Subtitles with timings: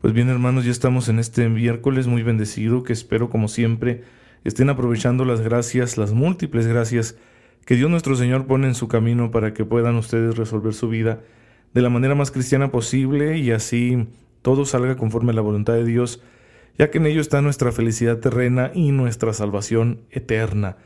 [0.00, 4.02] Pues bien hermanos, ya estamos en este miércoles muy bendecido que espero como siempre
[4.44, 7.16] estén aprovechando las gracias, las múltiples gracias
[7.66, 11.20] que Dios nuestro Señor pone en su camino para que puedan ustedes resolver su vida
[11.74, 14.08] de la manera más cristiana posible y así
[14.40, 16.22] todo salga conforme a la voluntad de Dios,
[16.78, 20.78] ya que en ello está nuestra felicidad terrena y nuestra salvación eterna.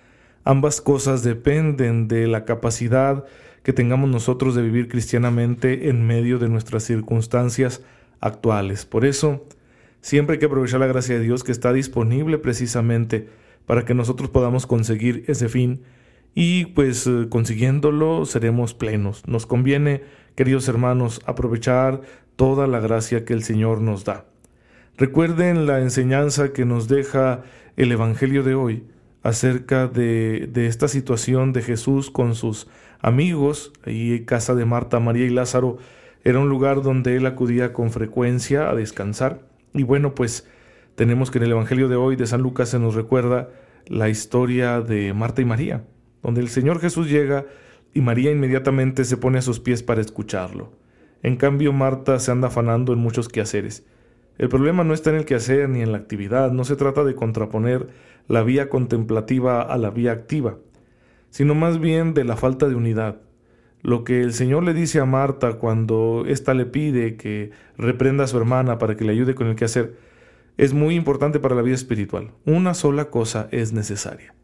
[0.43, 3.25] Ambas cosas dependen de la capacidad
[3.63, 7.81] que tengamos nosotros de vivir cristianamente en medio de nuestras circunstancias
[8.25, 8.87] actuales.
[8.87, 9.47] Por eso,
[10.01, 13.29] siempre hay que aprovechar la gracia de Dios que está disponible precisamente
[13.67, 15.83] para que nosotros podamos conseguir ese fin
[16.35, 19.23] y pues eh, consiguiéndolo seremos plenos.
[19.29, 20.03] Nos conviene,
[20.35, 22.01] queridos hermanos, aprovechar
[22.37, 24.25] toda la gracia que el Señor nos da.
[24.97, 27.43] Recuerden la enseñanza que nos deja
[27.77, 28.85] el Evangelio de hoy
[29.23, 32.69] acerca de, de esta situación de Jesús con sus
[33.01, 35.79] amigos, ahí casa de Marta, María y Lázaro,
[36.25, 39.41] era un lugar donde él acudía con frecuencia a descansar.
[39.75, 40.49] Y bueno, pues
[40.95, 43.51] tenemos que en el Evangelio de hoy de San Lucas se nos recuerda
[43.87, 45.85] la historia de Marta y María,
[46.23, 47.45] donde el Señor Jesús llega
[47.93, 50.73] y María inmediatamente se pone a sus pies para escucharlo.
[51.23, 53.87] En cambio, Marta se anda afanando en muchos quehaceres.
[54.39, 57.15] El problema no está en el quehacer ni en la actividad, no se trata de
[57.15, 57.89] contraponer
[58.29, 60.57] la vía contemplativa a la vía activa,
[61.31, 63.21] sino más bien de la falta de unidad.
[63.85, 68.27] Lo que el Señor le dice a Marta cuando ésta le pide que reprenda a
[68.27, 69.99] su hermana para que le ayude con el quehacer
[70.57, 72.31] es muy importante para la vida espiritual.
[72.47, 74.35] Una sola cosa es necesaria.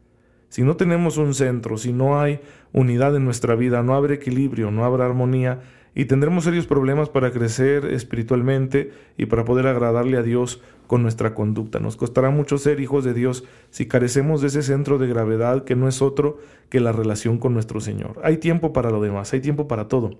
[0.49, 2.39] Si no tenemos un centro, si no hay
[2.71, 5.61] unidad en nuestra vida, no habrá equilibrio, no habrá armonía
[5.93, 11.33] y tendremos serios problemas para crecer espiritualmente y para poder agradarle a Dios con nuestra
[11.33, 11.79] conducta.
[11.79, 15.75] Nos costará mucho ser hijos de Dios si carecemos de ese centro de gravedad que
[15.75, 18.19] no es otro que la relación con nuestro Señor.
[18.23, 20.17] Hay tiempo para lo demás, hay tiempo para todo.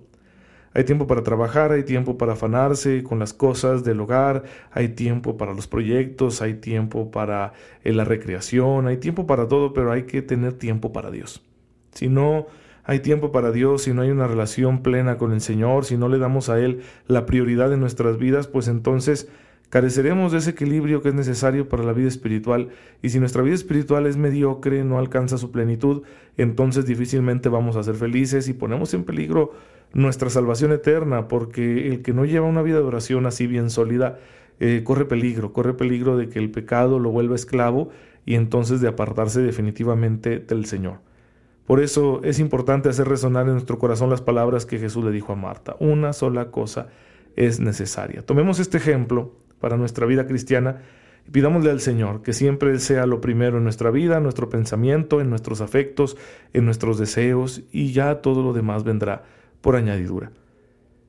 [0.74, 5.36] Hay tiempo para trabajar, hay tiempo para afanarse con las cosas del hogar, hay tiempo
[5.36, 7.52] para los proyectos, hay tiempo para
[7.84, 11.42] eh, la recreación, hay tiempo para todo, pero hay que tener tiempo para Dios.
[11.92, 12.46] Si no
[12.84, 16.08] hay tiempo para Dios, si no hay una relación plena con el Señor, si no
[16.08, 19.28] le damos a Él la prioridad en nuestras vidas, pues entonces
[19.68, 22.70] careceremos de ese equilibrio que es necesario para la vida espiritual
[23.00, 26.02] y si nuestra vida espiritual es mediocre, no alcanza su plenitud,
[26.36, 29.52] entonces difícilmente vamos a ser felices y ponemos en peligro
[29.94, 34.18] nuestra salvación eterna porque el que no lleva una vida de oración así bien sólida
[34.60, 37.90] eh, corre peligro, corre peligro de que el pecado lo vuelva esclavo
[38.26, 41.11] y entonces de apartarse definitivamente del Señor.
[41.72, 45.32] Por eso es importante hacer resonar en nuestro corazón las palabras que Jesús le dijo
[45.32, 45.74] a Marta.
[45.80, 46.88] Una sola cosa
[47.34, 48.20] es necesaria.
[48.20, 50.82] Tomemos este ejemplo para nuestra vida cristiana
[51.26, 55.22] y pidámosle al Señor que siempre sea lo primero en nuestra vida, en nuestro pensamiento,
[55.22, 56.18] en nuestros afectos,
[56.52, 59.24] en nuestros deseos y ya todo lo demás vendrá
[59.62, 60.30] por añadidura.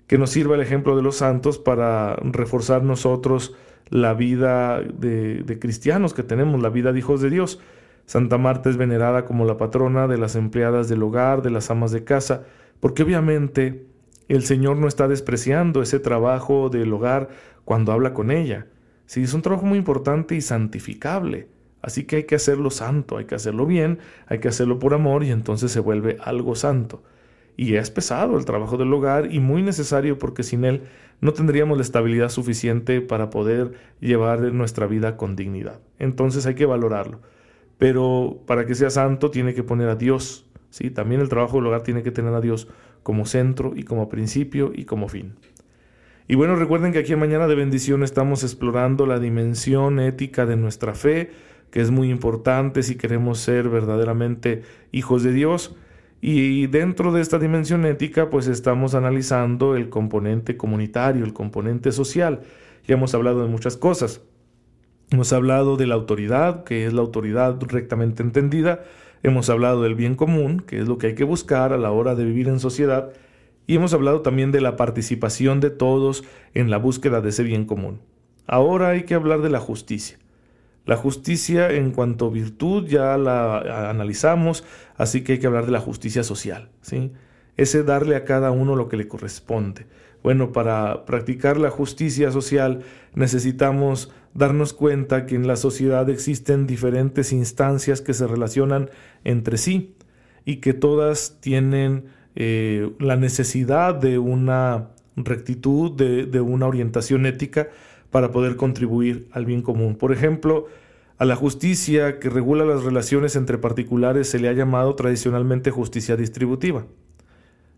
[0.07, 3.53] Que nos sirva el ejemplo de los santos para reforzar nosotros
[3.89, 7.59] la vida de, de cristianos que tenemos, la vida de hijos de Dios
[8.05, 11.91] Santa Marta es venerada como la patrona de las empleadas del hogar, de las amas
[11.91, 12.43] de casa,
[12.79, 13.85] porque obviamente
[14.27, 17.29] el Señor no está despreciando ese trabajo del hogar
[17.65, 18.67] cuando habla con ella.
[19.05, 21.47] Sí, es un trabajo muy importante y santificable.
[21.81, 25.23] Así que hay que hacerlo santo, hay que hacerlo bien, hay que hacerlo por amor
[25.23, 27.03] y entonces se vuelve algo santo.
[27.55, 30.83] Y es pesado el trabajo del hogar y muy necesario porque sin él
[31.19, 35.79] no tendríamos la estabilidad suficiente para poder llevar nuestra vida con dignidad.
[35.99, 37.19] Entonces hay que valorarlo
[37.77, 40.45] pero para que sea santo tiene que poner a Dios.
[40.69, 40.89] ¿sí?
[40.89, 42.67] También el trabajo del hogar tiene que tener a Dios
[43.03, 45.33] como centro y como principio y como fin.
[46.27, 50.55] Y bueno, recuerden que aquí en Mañana de Bendición estamos explorando la dimensión ética de
[50.55, 51.31] nuestra fe,
[51.69, 54.61] que es muy importante si queremos ser verdaderamente
[54.91, 55.75] hijos de Dios.
[56.21, 62.39] Y dentro de esta dimensión ética, pues estamos analizando el componente comunitario, el componente social.
[62.87, 64.21] Ya hemos hablado de muchas cosas.
[65.13, 68.83] Hemos hablado de la autoridad, que es la autoridad rectamente entendida.
[69.21, 72.15] Hemos hablado del bien común, que es lo que hay que buscar a la hora
[72.15, 73.11] de vivir en sociedad.
[73.67, 76.23] Y hemos hablado también de la participación de todos
[76.55, 78.01] en la búsqueda de ese bien común.
[78.47, 80.17] Ahora hay que hablar de la justicia.
[80.87, 84.63] La justicia en cuanto a virtud ya la analizamos,
[84.97, 86.69] así que hay que hablar de la justicia social.
[86.81, 87.11] ¿sí?
[87.57, 89.85] ese darle a cada uno lo que le corresponde.
[90.23, 92.79] Bueno, para practicar la justicia social
[93.13, 98.89] necesitamos darnos cuenta que en la sociedad existen diferentes instancias que se relacionan
[99.25, 99.95] entre sí
[100.45, 102.05] y que todas tienen
[102.35, 107.67] eh, la necesidad de una rectitud, de, de una orientación ética
[108.09, 109.95] para poder contribuir al bien común.
[109.95, 110.67] Por ejemplo,
[111.17, 116.15] a la justicia que regula las relaciones entre particulares se le ha llamado tradicionalmente justicia
[116.15, 116.85] distributiva.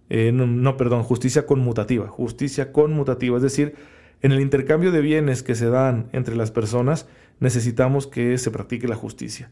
[0.09, 2.07] Eh, no, perdón, justicia conmutativa.
[2.07, 3.75] Justicia conmutativa, es decir,
[4.21, 7.07] en el intercambio de bienes que se dan entre las personas
[7.39, 9.51] necesitamos que se practique la justicia.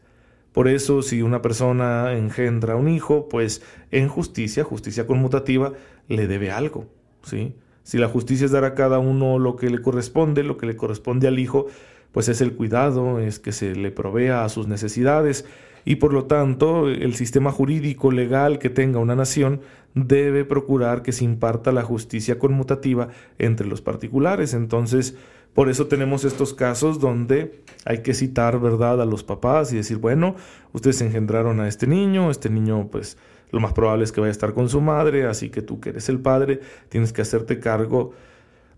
[0.52, 5.72] Por eso, si una persona engendra un hijo, pues en justicia, justicia conmutativa,
[6.08, 6.86] le debe algo,
[7.22, 7.56] ¿sí?
[7.82, 10.76] Si la justicia es dar a cada uno lo que le corresponde, lo que le
[10.76, 11.66] corresponde al hijo,
[12.12, 15.44] pues es el cuidado, es que se le provea a sus necesidades
[15.84, 19.60] y por lo tanto el sistema jurídico legal que tenga una nación
[19.94, 23.08] debe procurar que se imparta la justicia conmutativa
[23.38, 24.54] entre los particulares.
[24.54, 25.16] Entonces,
[25.54, 29.98] por eso tenemos estos casos donde hay que citar, ¿verdad?, a los papás y decir,
[29.98, 30.34] bueno,
[30.72, 33.16] ustedes engendraron a este niño, este niño pues
[33.52, 35.90] lo más probable es que vaya a estar con su madre, así que tú que
[35.90, 38.12] eres el padre, tienes que hacerte cargo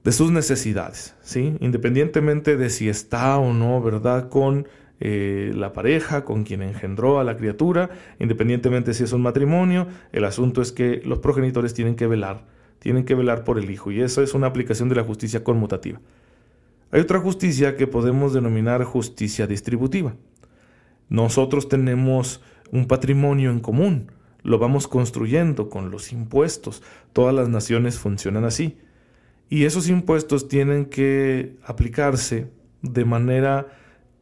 [0.05, 1.56] de sus necesidades, ¿sí?
[1.61, 4.69] Independientemente de si está o no, ¿verdad?, con
[4.99, 10.25] eh, la pareja, con quien engendró a la criatura, independientemente si es un matrimonio, el
[10.25, 12.45] asunto es que los progenitores tienen que velar,
[12.79, 16.01] tienen que velar por el hijo, y eso es una aplicación de la justicia conmutativa.
[16.91, 20.15] Hay otra justicia que podemos denominar justicia distributiva.
[21.09, 22.41] Nosotros tenemos
[22.71, 24.13] un patrimonio en común,
[24.43, 26.83] lo vamos construyendo con los impuestos,
[27.13, 28.79] todas las naciones funcionan así.
[29.49, 32.49] Y esos impuestos tienen que aplicarse
[32.83, 33.67] de manera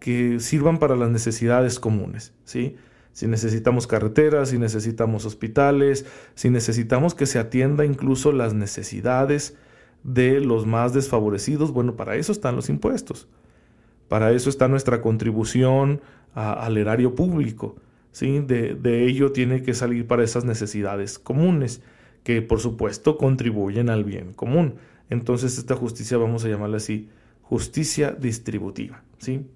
[0.04, 2.76] que sirvan para las necesidades comunes, ¿sí?
[3.14, 6.04] Si necesitamos carreteras, si necesitamos hospitales,
[6.34, 9.56] si necesitamos que se atienda incluso las necesidades
[10.02, 13.28] de los más desfavorecidos, bueno, para eso están los impuestos.
[14.08, 16.02] Para eso está nuestra contribución
[16.34, 17.76] al erario público.
[18.12, 18.40] ¿sí?
[18.40, 21.80] De, de ello tiene que salir para esas necesidades comunes,
[22.24, 24.74] que por supuesto contribuyen al bien común.
[25.08, 27.08] Entonces esta justicia vamos a llamarla así,
[27.40, 29.02] justicia distributiva.
[29.16, 29.46] ¿sí?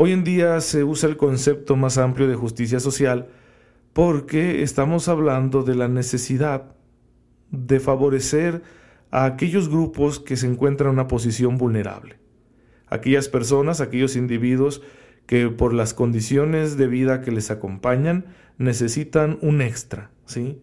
[0.00, 3.26] Hoy en día se usa el concepto más amplio de justicia social
[3.92, 6.76] porque estamos hablando de la necesidad
[7.50, 8.62] de favorecer
[9.10, 12.20] a aquellos grupos que se encuentran en una posición vulnerable.
[12.86, 14.82] Aquellas personas, aquellos individuos
[15.26, 20.60] que por las condiciones de vida que les acompañan necesitan un extra, ¿sí?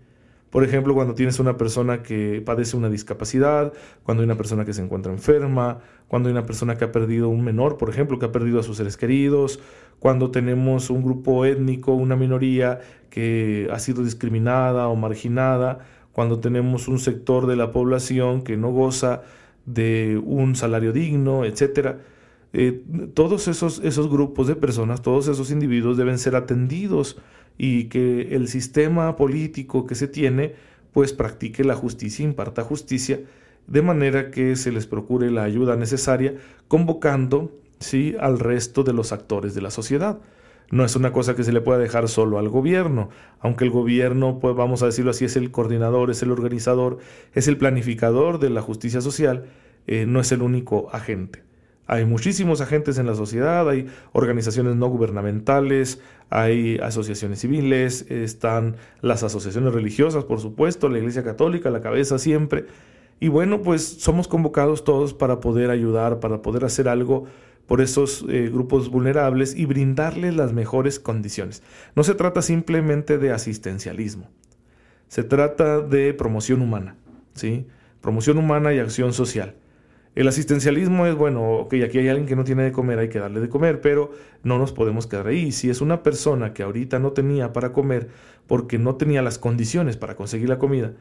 [0.55, 3.73] Por ejemplo, cuando tienes una persona que padece una discapacidad,
[4.03, 7.27] cuando hay una persona que se encuentra enferma, cuando hay una persona que ha perdido
[7.27, 9.59] un menor, por ejemplo, que ha perdido a sus seres queridos,
[9.99, 12.79] cuando tenemos un grupo étnico, una minoría
[13.09, 15.79] que ha sido discriminada o marginada,
[16.13, 19.23] cuando tenemos un sector de la población que no goza
[19.65, 21.97] de un salario digno, etc.
[22.57, 22.81] Eh,
[23.13, 27.17] todos esos, esos grupos de personas, todos esos individuos deben ser atendidos
[27.57, 30.55] y que el sistema político que se tiene
[30.93, 33.19] pues practique la justicia, imparta justicia,
[33.67, 36.35] de manera que se les procure la ayuda necesaria,
[36.69, 38.15] convocando ¿sí?
[38.21, 40.19] al resto de los actores de la sociedad.
[40.71, 43.09] No es una cosa que se le pueda dejar solo al gobierno,
[43.41, 46.99] aunque el gobierno, pues vamos a decirlo así, es el coordinador, es el organizador,
[47.33, 49.43] es el planificador de la justicia social,
[49.87, 51.43] eh, no es el único agente.
[51.87, 55.99] Hay muchísimos agentes en la sociedad, hay organizaciones no gubernamentales,
[56.29, 62.65] hay asociaciones civiles, están las asociaciones religiosas, por supuesto, la Iglesia Católica, la cabeza siempre.
[63.19, 67.25] Y bueno, pues somos convocados todos para poder ayudar, para poder hacer algo
[67.67, 71.63] por esos eh, grupos vulnerables y brindarles las mejores condiciones.
[71.95, 74.29] No se trata simplemente de asistencialismo,
[75.07, 76.95] se trata de promoción humana,
[77.33, 77.67] ¿sí?
[78.01, 79.55] Promoción humana y acción social.
[80.15, 83.19] El asistencialismo es, bueno, ok, aquí hay alguien que no tiene de comer, hay que
[83.19, 84.11] darle de comer, pero
[84.43, 85.51] no nos podemos quedar ahí.
[85.51, 88.07] Si es una persona que ahorita no tenía para comer
[88.47, 90.93] porque no tenía las condiciones para conseguir la comida,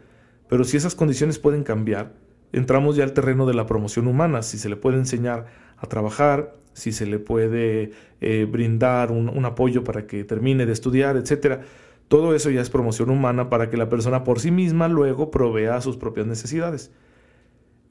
[0.49, 2.13] pero si esas condiciones pueden cambiar,
[2.53, 6.55] entramos ya al terreno de la promoción humana, si se le puede enseñar a trabajar,
[6.73, 11.61] si se le puede eh, brindar un, un apoyo para que termine de estudiar, etcétera.
[12.09, 15.81] Todo eso ya es promoción humana para que la persona por sí misma luego provea
[15.81, 16.91] sus propias necesidades.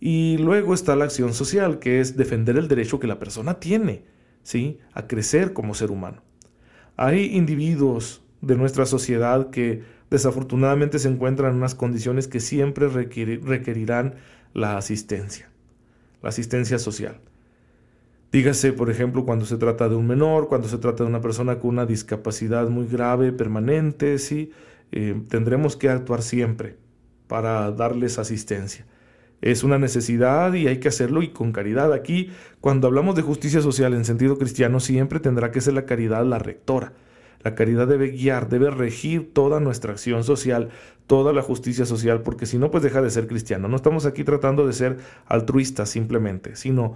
[0.06, 4.04] Y luego está la acción social, que es defender el derecho que la persona tiene,
[4.44, 4.80] ¿sí?
[4.92, 6.22] A crecer como ser humano.
[6.98, 14.16] Hay individuos de nuestra sociedad que desafortunadamente se encuentran en unas condiciones que siempre requerirán
[14.54, 15.50] la asistencia,
[16.22, 17.22] la asistencia social.
[18.34, 21.60] Dígase, por ejemplo, cuando se trata de un menor, cuando se trata de una persona
[21.60, 24.52] con una discapacidad muy grave, permanente, sí,
[24.92, 26.76] eh, tendremos que actuar siempre
[27.30, 28.86] para darles asistencia.
[29.44, 31.92] Es una necesidad y hay que hacerlo y con caridad.
[31.92, 32.30] Aquí,
[32.62, 36.40] cuando hablamos de justicia social en sentido cristiano, siempre tendrá que ser la caridad la
[36.40, 36.94] rectora.
[37.44, 40.70] La caridad debe guiar, debe regir toda nuestra acción social,
[41.08, 43.68] toda la justicia social, porque si no, pues deja de ser cristiano.
[43.68, 46.96] No estamos aquí tratando de ser altruistas simplemente, sino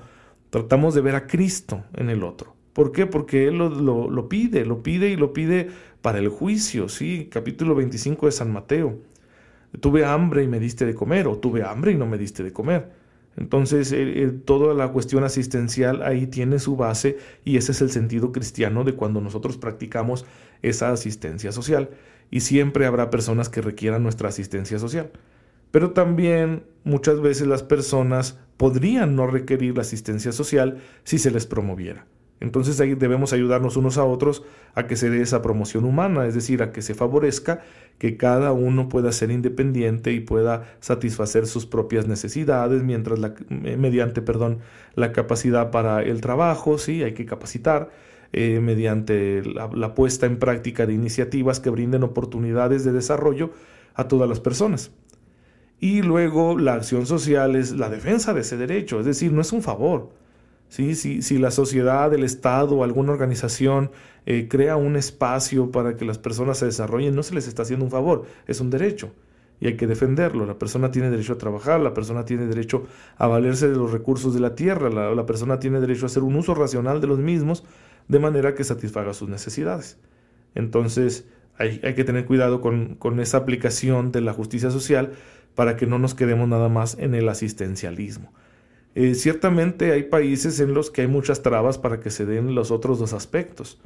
[0.50, 2.56] tratamos de ver a Cristo en el otro.
[2.72, 3.08] ¿Por qué?
[3.08, 3.70] Porque Él lo,
[4.10, 5.68] lo, pide, lo pide y lo pide
[6.02, 7.28] para el juicio, ¿sí?
[7.30, 9.00] Capítulo 25 de San Mateo.
[9.80, 12.54] Tuve hambre y me diste de comer, o tuve hambre y no me diste de
[12.54, 12.92] comer.
[13.38, 17.92] Entonces, eh, eh, toda la cuestión asistencial ahí tiene su base y ese es el
[17.92, 20.26] sentido cristiano de cuando nosotros practicamos
[20.64, 21.92] esa asistencia social.
[22.32, 25.12] Y siempre habrá personas que requieran nuestra asistencia social.
[25.72, 31.46] Pero también muchas veces las personas podrían no requerir la asistencia social si se les
[31.46, 32.06] promoviera.
[32.40, 34.44] Entonces ahí debemos ayudarnos unos a otros
[34.76, 37.62] a que se dé esa promoción humana, es decir, a que se favorezca
[37.98, 44.22] que cada uno pueda ser independiente y pueda satisfacer sus propias necesidades mientras la, mediante
[44.22, 44.60] perdón,
[44.96, 47.90] la capacidad para el trabajo, sí, hay que capacitar,
[48.34, 53.52] eh, mediante la puesta en práctica de iniciativas que brinden oportunidades de desarrollo
[53.96, 54.92] a todas las personas.
[55.80, 59.54] Y luego la acción social es la defensa de ese derecho, es decir, no es
[59.54, 60.12] un favor
[60.70, 60.96] ¿sí?
[60.96, 63.92] Si, si, la sociedad, el Estado alguna organización
[64.26, 67.86] eh, crea un espacio para que las personas se desarrollen, no se les está haciendo
[67.86, 69.12] un favor, es un derecho
[69.60, 70.46] y hay que defenderlo.
[70.46, 72.86] La persona tiene derecho a trabajar, la persona tiene derecho
[73.18, 76.24] a valerse de los recursos de la tierra, la, la persona tiene derecho a hacer
[76.24, 77.64] un uso racional de los mismos
[78.08, 79.98] de manera que satisfaga sus necesidades.
[80.56, 81.26] Entonces
[81.58, 85.14] hay, hay que tener cuidado con, con esa aplicación de la justicia social
[85.56, 88.32] para que no nos quedemos nada más en el asistencialismo.
[89.00, 92.72] Eh, ciertamente hay países en los que hay muchas trabas para que se den los
[92.72, 93.80] otros dos aspectos.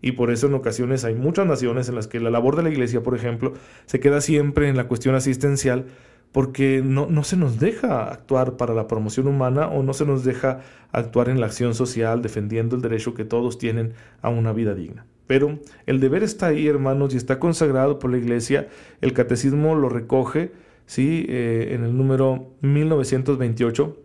[0.00, 2.70] Y por eso en ocasiones hay muchas naciones en las que la labor de la
[2.70, 3.54] iglesia, por ejemplo,
[3.86, 5.86] se queda siempre en la cuestión asistencial
[6.30, 10.22] porque no, no se nos deja actuar para la promoción humana o no se nos
[10.22, 10.60] deja
[10.92, 15.06] actuar en la acción social defendiendo el derecho que todos tienen a una vida digna.
[15.26, 18.68] Pero el deber está ahí, hermanos, y está consagrado por la iglesia.
[19.00, 20.52] El catecismo lo recoge,
[20.86, 21.26] ¿sí?
[21.28, 24.01] Eh, en el número 1928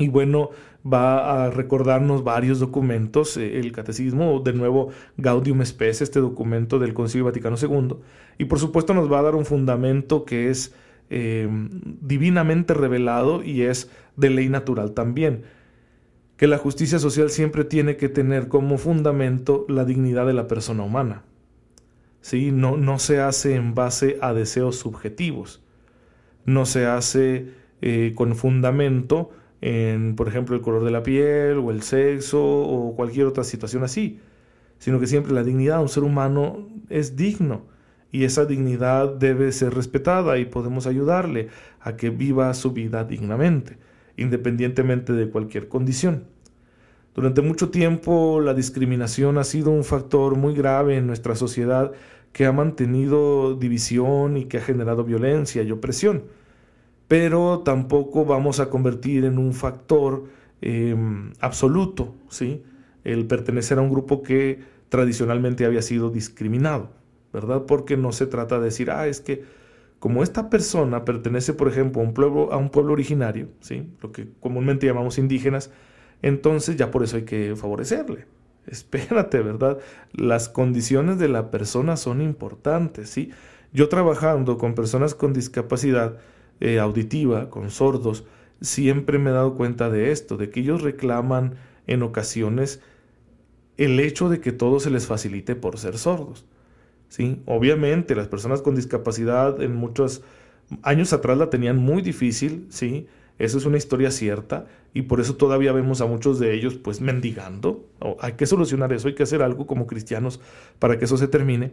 [0.00, 0.50] y bueno,
[0.90, 4.88] va a recordarnos varios documentos, eh, el catecismo, de nuevo
[5.18, 7.96] Gaudium Spes, este documento del Concilio Vaticano II,
[8.38, 10.74] y por supuesto nos va a dar un fundamento que es
[11.10, 11.68] em,
[12.00, 15.42] divinamente revelado y es de ley natural también,
[16.38, 20.82] que la justicia social siempre tiene que tener como fundamento la dignidad de la persona
[20.82, 21.24] humana.
[22.22, 22.52] ¿Sí?
[22.52, 25.62] No, no se hace en base a deseos subjetivos,
[26.46, 27.52] no se hace
[27.82, 29.30] eh, con fundamento
[29.60, 33.84] en, por ejemplo, el color de la piel o el sexo o cualquier otra situación
[33.84, 34.18] así,
[34.78, 37.66] sino que siempre la dignidad de un ser humano es digno
[38.10, 41.48] y esa dignidad debe ser respetada y podemos ayudarle
[41.80, 43.76] a que viva su vida dignamente,
[44.16, 46.24] independientemente de cualquier condición.
[47.14, 51.92] Durante mucho tiempo la discriminación ha sido un factor muy grave en nuestra sociedad
[52.32, 56.22] que ha mantenido división y que ha generado violencia y opresión
[57.10, 60.26] pero tampoco vamos a convertir en un factor
[60.60, 62.62] em, absoluto, ¿sí?
[63.02, 66.92] El pertenecer a un grupo que tradicionalmente había sido discriminado,
[67.32, 67.64] ¿verdad?
[67.66, 69.42] Porque no se trata de decir, ah, es que
[69.98, 73.90] como esta persona pertenece, por ejemplo, a un pueblo, a un pueblo originario, ¿sí?
[74.00, 75.72] Lo que comúnmente llamamos indígenas,
[76.22, 78.26] entonces ya por eso hay que favorecerle.
[78.68, 79.78] Espérate, ¿verdad?
[80.12, 83.32] Las condiciones de la persona son importantes, ¿sí?
[83.72, 86.18] Yo trabajando con personas con discapacidad,
[86.60, 88.24] eh, auditiva, con sordos,
[88.60, 91.54] siempre me he dado cuenta de esto, de que ellos reclaman
[91.86, 92.80] en ocasiones
[93.76, 96.44] el hecho de que todo se les facilite por ser sordos.
[97.08, 97.40] ¿sí?
[97.46, 100.22] Obviamente las personas con discapacidad en muchos
[100.82, 103.06] años atrás la tenían muy difícil, ¿sí?
[103.38, 107.00] Eso es una historia cierta y por eso todavía vemos a muchos de ellos pues
[107.00, 107.86] mendigando.
[108.20, 110.40] hay que solucionar eso, hay que hacer algo como cristianos
[110.78, 111.72] para que eso se termine.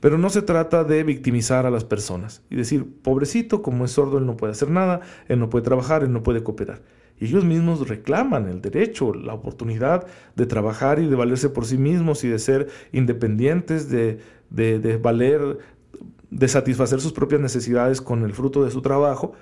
[0.00, 4.18] Pero no se trata de victimizar a las personas y decir, pobrecito, como es sordo,
[4.18, 6.82] él no puede hacer nada, él no puede trabajar, él no puede cooperar.
[7.18, 11.76] Y ellos mismos reclaman el derecho, la oportunidad de trabajar y de valerse por sí
[11.76, 15.58] mismos y de ser independientes, de, de, valer,
[16.30, 19.34] de satisfacer sus propias necesidades con el fruto de su trabajo,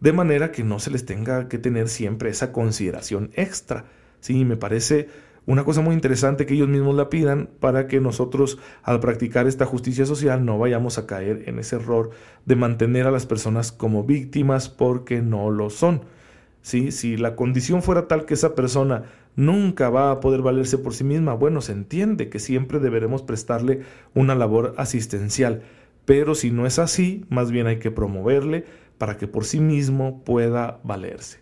[0.00, 3.84] de manera que no se les tenga que tener siempre esa consideración extra.
[4.18, 5.08] Sí, me parece
[5.46, 9.66] una cosa muy interesante que ellos mismos la pidan para que nosotros al practicar esta
[9.66, 12.10] justicia social no vayamos a caer en ese error
[12.44, 16.02] de mantener a las personas como víctimas porque no lo son.
[16.62, 16.92] ¿Sí?
[16.92, 19.04] Si la condición fuera tal que esa persona
[19.34, 23.80] nunca va a poder valerse por sí misma, bueno, se entiende que siempre deberemos prestarle
[24.14, 25.62] una labor asistencial,
[26.04, 28.66] pero si no es así, más bien hay que promoverle
[28.98, 31.38] para que por sí mismo pueda valerse.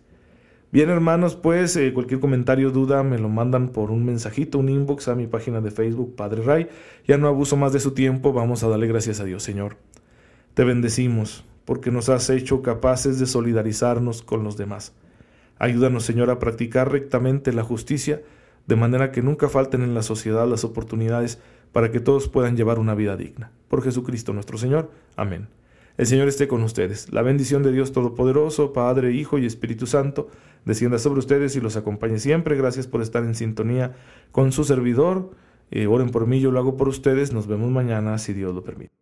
[0.70, 5.08] Bien hermanos, pues eh, cualquier comentario, duda, me lo mandan por un mensajito, un inbox
[5.08, 6.68] a mi página de Facebook, Padre Ray.
[7.06, 9.78] Ya no abuso más de su tiempo, vamos a darle gracias a Dios, Señor.
[10.52, 14.92] Te bendecimos porque nos has hecho capaces de solidarizarnos con los demás.
[15.58, 18.20] Ayúdanos, Señor, a practicar rectamente la justicia,
[18.66, 21.38] de manera que nunca falten en la sociedad las oportunidades
[21.72, 23.50] para que todos puedan llevar una vida digna.
[23.68, 24.90] Por Jesucristo nuestro Señor.
[25.16, 25.48] Amén.
[25.98, 27.12] El Señor esté con ustedes.
[27.12, 30.28] La bendición de Dios Todopoderoso, Padre, Hijo y Espíritu Santo,
[30.64, 32.56] descienda sobre ustedes y los acompañe siempre.
[32.56, 33.96] Gracias por estar en sintonía
[34.30, 35.32] con su servidor.
[35.72, 37.32] Eh, oren por mí, yo lo hago por ustedes.
[37.32, 38.92] Nos vemos mañana, si Dios lo permite.